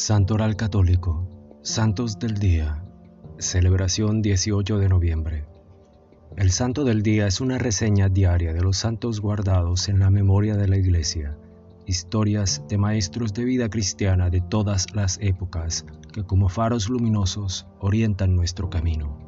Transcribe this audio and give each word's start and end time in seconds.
Santoral 0.00 0.56
Católico, 0.56 1.28
Santos 1.60 2.18
del 2.18 2.38
Día, 2.38 2.82
celebración 3.38 4.22
18 4.22 4.78
de 4.78 4.88
noviembre. 4.88 5.44
El 6.38 6.52
Santo 6.52 6.84
del 6.84 7.02
Día 7.02 7.26
es 7.26 7.42
una 7.42 7.58
reseña 7.58 8.08
diaria 8.08 8.54
de 8.54 8.62
los 8.62 8.78
santos 8.78 9.20
guardados 9.20 9.90
en 9.90 9.98
la 9.98 10.08
memoria 10.08 10.56
de 10.56 10.68
la 10.68 10.78
Iglesia, 10.78 11.36
historias 11.84 12.62
de 12.66 12.78
maestros 12.78 13.34
de 13.34 13.44
vida 13.44 13.68
cristiana 13.68 14.30
de 14.30 14.40
todas 14.40 14.86
las 14.94 15.18
épocas 15.20 15.84
que 16.14 16.24
como 16.24 16.48
faros 16.48 16.88
luminosos 16.88 17.66
orientan 17.78 18.34
nuestro 18.34 18.70
camino. 18.70 19.18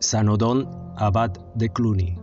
San 0.00 0.28
Odón, 0.28 0.68
abad 0.98 1.30
de 1.54 1.70
Cluny. 1.70 2.18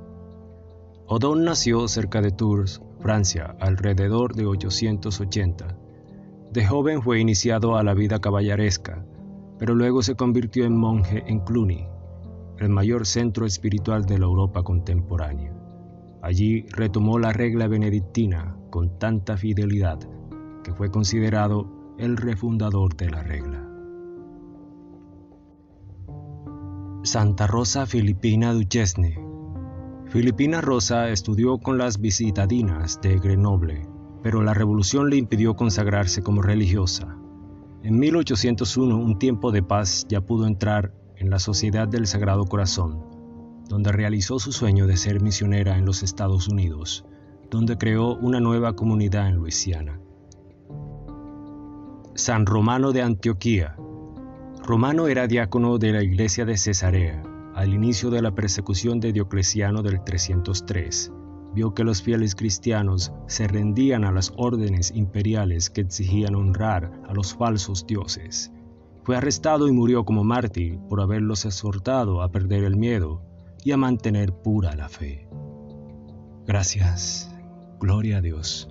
Odón 1.07 1.45
nació 1.45 1.87
cerca 1.87 2.21
de 2.21 2.29
Tours, 2.29 2.79
Francia, 2.99 3.55
alrededor 3.59 4.35
de 4.35 4.45
880 4.45 5.88
de 6.51 6.65
joven 6.65 7.01
fue 7.01 7.19
iniciado 7.19 7.75
a 7.75 7.83
la 7.83 7.93
vida 7.93 8.19
caballeresca, 8.19 9.05
pero 9.59 9.75
luego 9.75 10.01
se 10.01 10.15
convirtió 10.15 10.65
en 10.65 10.75
monje 10.75 11.23
en 11.27 11.41
Cluny, 11.41 11.85
el 12.57 12.69
mayor 12.69 13.05
centro 13.05 13.45
espiritual 13.45 14.05
de 14.05 14.17
la 14.17 14.25
Europa 14.25 14.63
contemporánea. 14.63 15.53
Allí 16.21 16.65
retomó 16.69 17.19
la 17.19 17.31
regla 17.33 17.67
benedictina 17.67 18.57
con 18.69 18.97
tanta 18.97 19.37
fidelidad 19.37 19.99
que 20.63 20.73
fue 20.73 20.91
considerado 20.91 21.95
el 21.97 22.17
refundador 22.17 22.95
de 22.95 23.09
la 23.09 23.23
regla. 23.23 23.65
Santa 27.03 27.47
Rosa 27.47 27.85
Filipina 27.85 28.53
Duchesne 28.53 29.17
Filipina 30.07 30.59
Rosa 30.59 31.09
estudió 31.09 31.59
con 31.59 31.77
las 31.77 32.01
visitadinas 32.01 32.99
de 33.01 33.19
Grenoble 33.19 33.98
pero 34.21 34.41
la 34.41 34.53
revolución 34.53 35.09
le 35.09 35.17
impidió 35.17 35.55
consagrarse 35.55 36.21
como 36.21 36.41
religiosa. 36.41 37.17
En 37.83 37.97
1801, 37.97 38.97
un 38.97 39.19
tiempo 39.19 39.51
de 39.51 39.63
paz, 39.63 40.05
ya 40.09 40.21
pudo 40.21 40.45
entrar 40.45 40.93
en 41.15 41.29
la 41.29 41.39
Sociedad 41.39 41.87
del 41.87 42.07
Sagrado 42.07 42.45
Corazón, 42.45 43.05
donde 43.69 43.91
realizó 43.91 44.39
su 44.39 44.51
sueño 44.51 44.87
de 44.87 44.97
ser 44.97 45.21
misionera 45.21 45.77
en 45.77 45.85
los 45.85 46.03
Estados 46.03 46.47
Unidos, 46.47 47.05
donde 47.49 47.77
creó 47.77 48.15
una 48.15 48.39
nueva 48.39 48.75
comunidad 48.75 49.27
en 49.27 49.35
Luisiana. 49.35 49.99
San 52.15 52.45
Romano 52.45 52.91
de 52.91 53.01
Antioquía. 53.01 53.77
Romano 54.65 55.07
era 55.07 55.27
diácono 55.27 55.77
de 55.77 55.93
la 55.93 56.03
iglesia 56.03 56.45
de 56.45 56.57
Cesarea 56.57 57.23
al 57.55 57.73
inicio 57.73 58.09
de 58.09 58.21
la 58.21 58.35
persecución 58.35 58.99
de 58.99 59.11
Diocleciano 59.11 59.81
del 59.81 60.03
303 60.03 61.13
vio 61.53 61.73
que 61.73 61.83
los 61.83 62.01
fieles 62.01 62.35
cristianos 62.35 63.11
se 63.27 63.47
rendían 63.47 64.03
a 64.03 64.11
las 64.11 64.33
órdenes 64.37 64.91
imperiales 64.95 65.69
que 65.69 65.81
exigían 65.81 66.35
honrar 66.35 66.91
a 67.07 67.13
los 67.13 67.33
falsos 67.33 67.85
dioses. 67.85 68.51
Fue 69.03 69.15
arrestado 69.15 69.67
y 69.67 69.71
murió 69.71 70.05
como 70.05 70.23
mártir 70.23 70.79
por 70.87 71.01
haberlos 71.01 71.45
exhortado 71.45 72.21
a 72.21 72.31
perder 72.31 72.63
el 72.63 72.77
miedo 72.77 73.21
y 73.63 73.71
a 73.71 73.77
mantener 73.77 74.33
pura 74.33 74.75
la 74.75 74.89
fe. 74.89 75.27
Gracias. 76.45 77.31
Gloria 77.79 78.17
a 78.17 78.21
Dios. 78.21 78.69